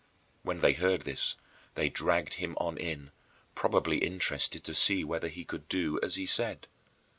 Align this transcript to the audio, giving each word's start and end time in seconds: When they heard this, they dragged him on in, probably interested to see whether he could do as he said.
When 0.41 0.61
they 0.61 0.73
heard 0.73 1.03
this, 1.03 1.35
they 1.75 1.87
dragged 1.87 2.33
him 2.33 2.55
on 2.59 2.75
in, 2.75 3.11
probably 3.53 3.99
interested 3.99 4.63
to 4.63 4.73
see 4.73 5.03
whether 5.03 5.27
he 5.27 5.45
could 5.45 5.69
do 5.69 5.99
as 6.01 6.15
he 6.15 6.25
said. 6.25 6.65